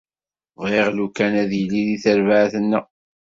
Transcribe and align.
Bɣiɣ 0.61 0.87
lukan 0.97 1.33
ad 1.41 1.51
yili 1.57 1.81
deg 1.87 1.99
terbaɛt-nneɣ. 2.03 2.85